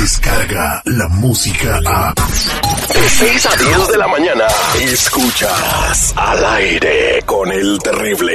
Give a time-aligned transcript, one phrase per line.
[0.00, 2.14] Descarga la música a.
[2.14, 4.46] De 6 a 10 de la mañana.
[4.80, 8.32] Escuchas al aire con el terrible.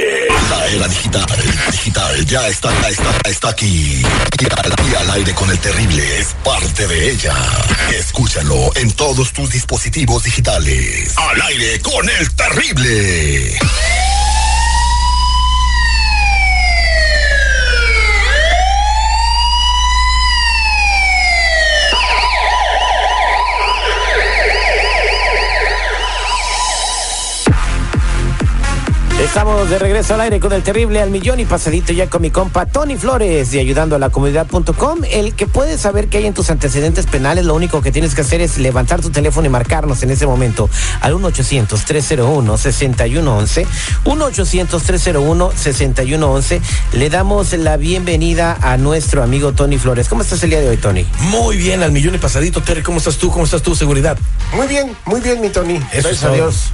[0.48, 1.26] La era digital,
[1.72, 4.00] digital, ya está, está, está aquí.
[4.40, 7.34] Y al aire con el terrible es parte de ella.
[7.98, 11.14] Escúchalo en todos tus dispositivos digitales.
[11.18, 13.58] Al aire con el terrible.
[29.26, 32.30] Estamos de regreso al aire con el terrible al millón y pasadito ya con mi
[32.30, 35.00] compa Tony Flores de ayudando a la comunidad.com.
[35.10, 38.20] El que puede saber que hay en tus antecedentes penales, lo único que tienes que
[38.20, 43.66] hacer es levantar tu teléfono y marcarnos en ese momento al 1-800-301-6111.
[44.04, 46.60] 1-800-301-6111.
[46.92, 50.08] Le damos la bienvenida a nuestro amigo Tony Flores.
[50.08, 51.04] ¿Cómo estás el día de hoy, Tony?
[51.18, 52.82] Muy bien, al millón y pasadito, Terry.
[52.82, 53.28] ¿Cómo estás tú?
[53.30, 54.16] ¿Cómo estás tú, seguridad?
[54.54, 55.78] Muy bien, muy bien, mi Tony.
[55.92, 56.32] Eso Gracias es a.
[56.32, 56.70] Dios.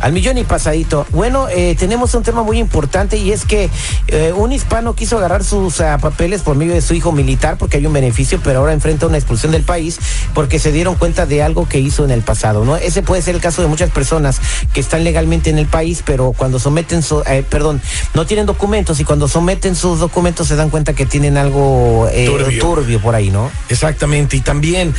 [0.00, 1.06] Al millón y pasadito.
[1.10, 3.70] Bueno, eh, tenemos un tema muy importante y es que
[4.08, 7.78] eh, un hispano quiso agarrar sus ah, papeles por medio de su hijo militar porque
[7.78, 9.98] hay un beneficio, pero ahora enfrenta una expulsión del país
[10.34, 12.76] porque se dieron cuenta de algo que hizo en el pasado, ¿no?
[12.76, 14.40] Ese puede ser el caso de muchas personas
[14.72, 17.80] que están legalmente en el país, pero cuando someten su, eh, perdón,
[18.14, 22.60] no tienen documentos y cuando someten sus documentos se dan cuenta que tienen algo Turbio.
[22.60, 23.50] turbio por ahí, ¿no?
[23.68, 24.94] Exactamente, y también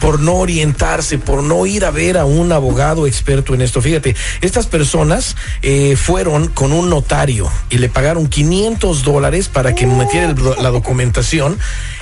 [0.00, 3.80] por no orientarse, por no ir a ver a un abogado experto en esto.
[3.80, 9.86] Fíjate, estas personas eh, fueron con un notario y le pagaron 500 dólares para que
[9.86, 11.58] metiera la documentación,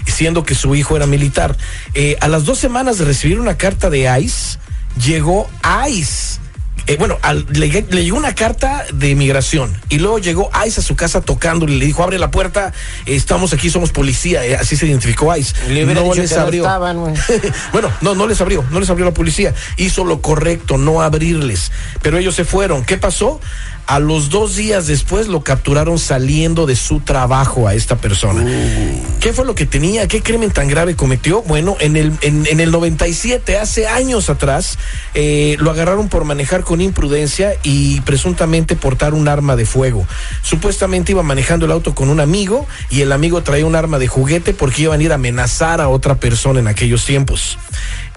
[0.06, 1.56] siendo que su hijo era militar.
[1.94, 4.58] Eh, a las dos semanas de recibir una carta de ICE,
[5.04, 5.48] llegó
[5.88, 6.39] ICE.
[6.90, 10.82] Eh, bueno, al- le, le llegó una carta de migración y luego llegó ICE a
[10.82, 12.72] su casa tocándole y le dijo, abre la puerta,
[13.06, 15.54] estamos aquí, somos policía, eh, así se identificó ICE.
[15.68, 16.64] Le no les abrió.
[16.64, 16.96] estaban,
[17.72, 19.54] bueno, no, no les abrió, no les abrió la policía.
[19.76, 21.70] Hizo lo correcto, no abrirles.
[22.02, 22.84] Pero ellos se fueron.
[22.84, 23.40] ¿Qué pasó?
[23.90, 28.46] A los dos días después lo capturaron saliendo de su trabajo a esta persona.
[29.18, 30.06] ¿Qué fue lo que tenía?
[30.06, 31.42] ¿Qué crimen tan grave cometió?
[31.42, 34.78] Bueno, en el, en, en el 97, hace años atrás,
[35.14, 40.06] eh, lo agarraron por manejar con imprudencia y presuntamente portar un arma de fuego.
[40.42, 44.06] Supuestamente iba manejando el auto con un amigo y el amigo traía un arma de
[44.06, 47.58] juguete porque iban a ir a amenazar a otra persona en aquellos tiempos.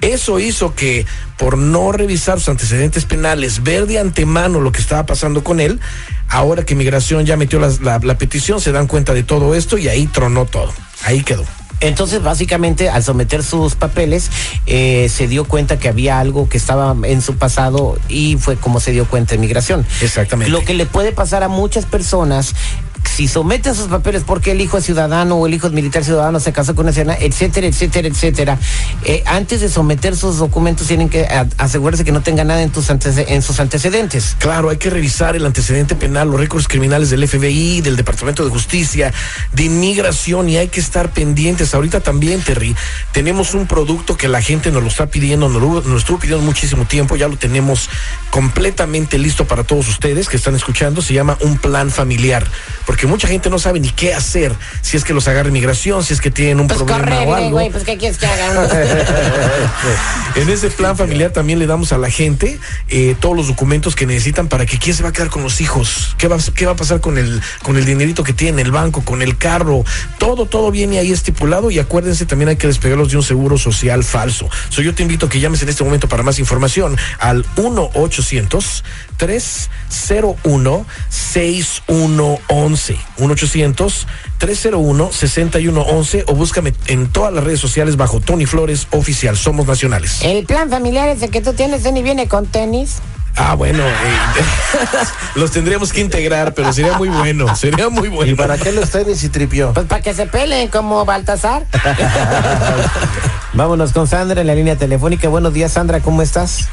[0.03, 1.05] Eso hizo que,
[1.37, 5.79] por no revisar sus antecedentes penales, ver de antemano lo que estaba pasando con él,
[6.27, 9.87] ahora que Migración ya metió la, la petición, se dan cuenta de todo esto y
[9.87, 10.73] ahí tronó todo.
[11.03, 11.45] Ahí quedó.
[11.79, 14.29] Entonces, básicamente, al someter sus papeles,
[14.65, 18.79] eh, se dio cuenta que había algo que estaba en su pasado y fue como
[18.79, 19.85] se dio cuenta en migración.
[20.01, 20.49] Exactamente.
[20.49, 22.55] Lo que le puede pasar a muchas personas
[23.03, 26.39] si someten sus papeles porque el hijo es ciudadano o el hijo es militar ciudadano,
[26.39, 28.59] se casó con una ciudadana, etcétera, etcétera, etcétera,
[29.05, 31.27] eh, antes de someter sus documentos tienen que
[31.57, 34.35] asegurarse que no tenga nada en, sus antecedentes.
[34.39, 38.49] Claro, hay que revisar el antecedente penal, los récords criminales del FBI, del Departamento de
[38.49, 39.13] Justicia,
[39.51, 41.75] de Inmigración y hay que estar pendientes.
[41.75, 42.75] Ahorita también, Terry,
[43.11, 46.85] tenemos un producto que la gente nos lo está pidiendo, nos lo estuvo pidiendo muchísimo
[46.85, 47.89] tiempo, ya lo tenemos
[48.29, 52.47] completamente listo para todos ustedes que están escuchando, se llama un plan familiar,
[52.93, 56.13] porque mucha gente no sabe ni qué hacer si es que los agarra inmigración, si
[56.13, 57.71] es que tienen un problema o algo.
[57.71, 58.69] pues ¿qué quieres que haga?
[60.35, 62.59] En ese plan familiar también le damos a la gente
[62.89, 65.59] eh, todos los documentos que necesitan para que quién se va a quedar con los
[65.59, 68.71] hijos, qué va, qué va a pasar con el, con el dinerito que tiene el
[68.71, 69.83] banco, con el carro,
[70.19, 74.03] todo, todo viene ahí estipulado y acuérdense también hay que despegarlos de un seguro social
[74.03, 74.47] falso.
[74.69, 77.89] So, yo te invito a que llames en este momento para más información al 1
[77.95, 78.83] 800
[79.17, 84.07] 301 6111 1 800
[84.37, 89.37] 301 6111 o búscame en todas las redes sociales bajo Tony Flores Oficial.
[89.37, 90.21] Somos nacionales.
[90.21, 92.97] El plan familiar ese que tú tienes, ni viene con tenis.
[93.35, 94.43] Ah, bueno, eh,
[95.35, 98.31] los tendríamos que integrar, pero sería muy bueno, sería muy bueno.
[98.31, 99.73] ¿Y para qué los tenis y tripió?
[99.73, 101.65] Pues para que se peleen como Baltasar.
[103.53, 105.29] Vámonos con Sandra en la línea telefónica.
[105.29, 106.69] Buenos días, Sandra, ¿cómo estás?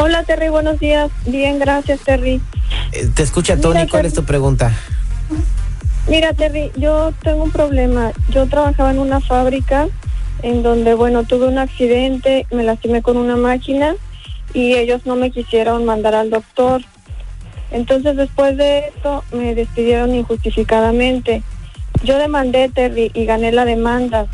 [0.00, 1.10] Hola Terry, buenos días.
[1.26, 2.40] Bien, gracias Terry.
[2.92, 4.72] Eh, te escucha Tony, Mira, ¿cuál es tu pregunta?
[6.06, 8.12] Mira Terry, yo tengo un problema.
[8.28, 9.88] Yo trabajaba en una fábrica
[10.42, 13.96] en donde, bueno, tuve un accidente, me lastimé con una máquina
[14.54, 16.80] y ellos no me quisieron mandar al doctor.
[17.72, 21.42] Entonces después de esto me despidieron injustificadamente.
[22.04, 24.28] Yo demandé Terry y gané la demanda.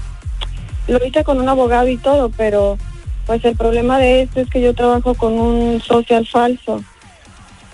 [0.89, 2.77] Lo hice con un abogado y todo, pero
[3.27, 6.83] pues el problema de esto es que yo trabajo con un social falso.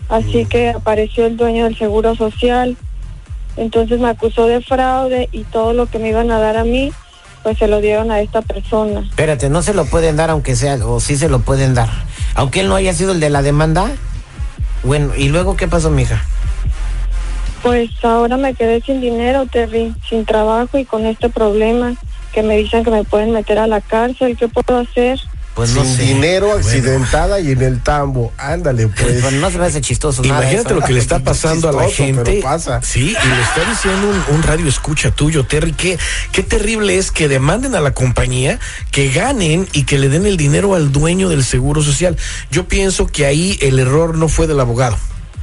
[0.08, 2.76] Así que apareció el dueño del seguro social.
[3.56, 6.92] Entonces me acusó de fraude y todo lo que me iban a dar a mí
[7.42, 9.00] pues se lo dieron a esta persona.
[9.00, 11.88] Espérate, no se lo pueden dar aunque sea, o sí se lo pueden dar.
[12.34, 13.90] Aunque él no haya sido el de la demanda.
[14.82, 16.22] Bueno, ¿y luego qué pasó, mija?
[17.62, 21.94] Pues ahora me quedé sin dinero, Terry, sin trabajo y con este problema
[22.32, 24.36] que me dicen que me pueden meter a la cárcel.
[24.36, 25.20] ¿Qué puedo hacer?
[25.54, 26.02] Pues no Sin sé.
[26.04, 28.32] dinero, accidentada y en el tambo.
[28.38, 29.20] Ándale, pues.
[29.20, 30.40] Bueno, no se me hace chistoso nada.
[30.42, 30.80] Imagínate eso.
[30.80, 32.40] lo que le está pasando a la gente.
[32.40, 32.80] pasa.
[32.82, 35.72] Sí, y le está diciendo un, un radio escucha tuyo, Terry.
[35.72, 35.98] Qué,
[36.32, 38.58] qué terrible es que demanden a la compañía
[38.90, 42.16] que ganen y que le den el dinero al dueño del seguro social.
[42.50, 44.96] Yo pienso que ahí el error no fue del abogado.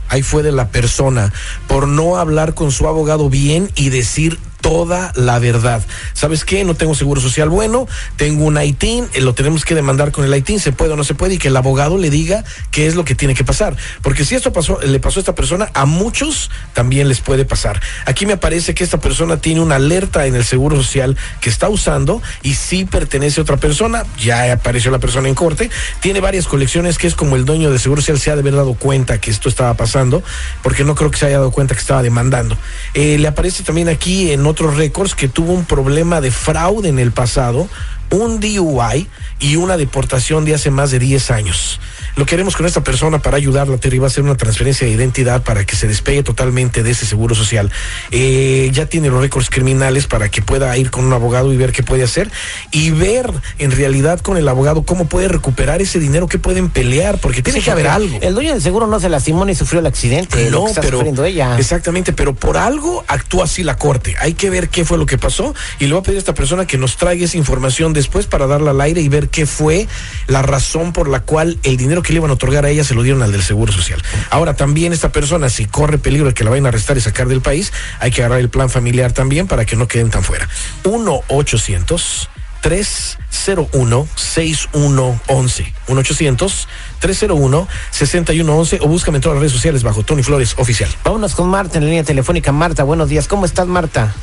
[0.10, 1.34] Ahí fue de la persona
[1.68, 5.82] por no hablar con su abogado bien y decir toda la verdad.
[6.12, 6.66] ¿Sabes qué?
[6.66, 7.88] No tengo seguro social bueno,
[8.18, 11.06] tengo un ITIN, eh, lo tenemos que demandar con el ITIN, se puede o no
[11.06, 13.78] se puede, y que el abogado le diga qué es lo que tiene que pasar.
[14.02, 17.82] Porque si esto pasó, le pasó a esta persona, a muchos también les puede pasar.
[18.06, 21.70] Aquí me parece que esta persona tiene una alerta en el seguro social que está
[21.70, 25.70] usando y sí pertenece a otra persona, ya apareció la persona en corte,
[26.02, 28.56] tiene varias colecciones que es como el dueño del seguro social se ha de haber
[28.56, 30.24] dado cuenta que esto estaba pasando,
[30.62, 32.58] porque no creo que se haya dado cuenta que estaba demandando.
[32.94, 36.98] Eh, le aparece también aquí en otros récords que tuvo un problema de fraude en
[36.98, 37.68] el pasado,
[38.10, 39.08] un DUI
[39.40, 41.80] y una deportación de hace más de 10 años.
[42.16, 44.94] Lo que haremos con esta persona para ayudarla, Terry, va a ser una transferencia de
[44.94, 47.72] identidad para que se despegue totalmente de ese seguro social.
[48.10, 51.72] Eh, ya tiene los récords criminales para que pueda ir con un abogado y ver
[51.72, 52.32] qué puede hacer
[52.72, 57.20] y ver en realidad con el abogado cómo puede recuperar ese dinero que pueden pelear,
[57.20, 58.18] porque tiene Sí, que haber algo.
[58.22, 60.50] El dueño del seguro no se lastimó ni sufrió el accidente.
[60.50, 61.56] No, pero sufriendo ella.
[61.60, 64.16] exactamente, pero por algo actúa así la corte.
[64.20, 66.34] Hay que ver qué fue lo que pasó y le voy a pedir a esta
[66.34, 69.88] persona que nos traiga esa información después para darla al aire y ver qué fue
[70.28, 72.96] la razón por la cual el dinero que le iban a otorgar a ella se
[72.96, 74.02] lo dieron al del Seguro Social.
[74.30, 77.28] Ahora también esta persona, si corre peligro de que la vayan a arrestar y sacar
[77.28, 80.48] del país, hay que agarrar el plan familiar también para que no queden tan fuera.
[80.84, 82.30] 1 800
[82.62, 86.68] 301 6111 1 800
[87.00, 90.90] 301 6111 o búscame en todas las redes sociales bajo Tony Flores Oficial.
[91.04, 92.52] Vámonos con Marta en la línea telefónica.
[92.52, 93.28] Marta, buenos días.
[93.28, 94.14] ¿Cómo estás, Marta?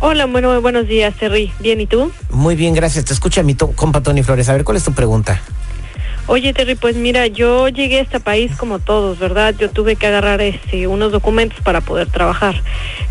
[0.00, 1.52] Hola, bueno, buenos días, Terry.
[1.58, 2.12] Bien, ¿y tú?
[2.30, 3.04] Muy bien, gracias.
[3.04, 4.48] Te escucha mi compa Tony Flores.
[4.48, 5.42] A ver, ¿cuál es tu pregunta?
[6.30, 9.54] Oye, Terry, pues mira, yo llegué a este país como todos, ¿verdad?
[9.58, 12.62] Yo tuve que agarrar este, unos documentos para poder trabajar.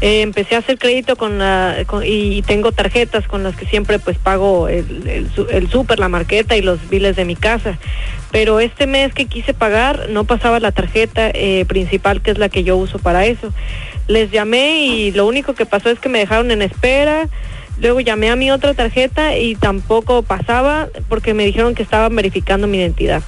[0.02, 4.20] Eh, empecé a hacer crédito con la, y tengo tarjetas con las que siempre pues
[4.20, 7.80] pago el, el, el súper, la marqueta y los biles de mi casa.
[8.30, 12.50] Pero este mes que quise pagar no pasaba la tarjeta eh, principal, que es la
[12.50, 13.52] que yo uso para eso.
[14.08, 17.28] Les llamé y lo único que pasó es que me dejaron en espera.
[17.80, 22.68] Luego llamé a mi otra tarjeta y tampoco pasaba porque me dijeron que estaban verificando
[22.68, 23.22] mi identidad.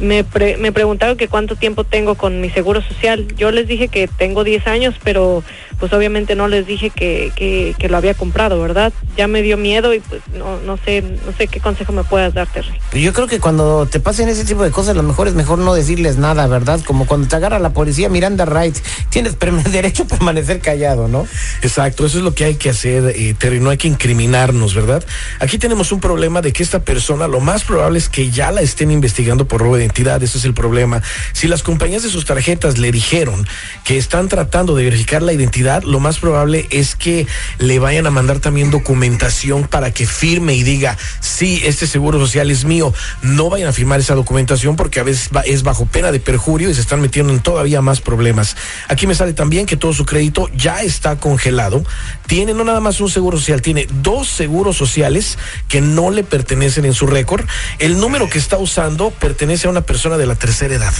[0.00, 3.26] Me, pre- me preguntaron que cuánto tiempo tengo con mi seguro social.
[3.36, 5.42] Yo les dije que tengo 10 años, pero
[5.78, 8.92] pues obviamente no les dije que, que, que lo había comprado, ¿verdad?
[9.16, 12.34] Ya me dio miedo y pues no, no sé no sé qué consejo me puedas
[12.34, 12.78] dar, Terry.
[12.92, 15.74] Yo creo que cuando te pasen ese tipo de cosas, lo mejor es mejor no
[15.74, 16.80] decirles nada, ¿verdad?
[16.86, 19.36] Como cuando te agarra la policía Miranda Rights, tienes
[19.70, 21.26] derecho a permanecer callado, ¿no?
[21.62, 25.04] Exacto, eso es lo que hay que hacer, eh, Terry, no hay que incriminarnos, ¿verdad?
[25.40, 28.60] Aquí tenemos un problema de que esta persona, lo más probable es que ya la
[28.60, 31.02] estén investigando por robo de identidad, ese es el problema.
[31.32, 33.46] Si las compañías de sus tarjetas le dijeron
[33.84, 37.26] que están tratando de verificar la identidad, lo más probable es que
[37.58, 42.50] le vayan a mandar también documentación para que firme y diga, sí, este seguro social
[42.50, 42.94] es mío.
[43.22, 46.74] No vayan a firmar esa documentación porque a veces es bajo pena de perjurio y
[46.74, 48.56] se están metiendo en todavía más problemas.
[48.88, 51.82] Aquí me sale también que todo su crédito ya está congelado.
[52.26, 56.84] Tiene no nada más un seguro social, tiene dos seguros sociales que no le pertenecen
[56.84, 57.44] en su récord.
[57.78, 60.94] El número que está usando pertenece a una persona de la tercera edad.